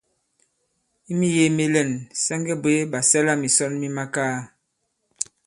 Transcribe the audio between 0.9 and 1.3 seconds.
I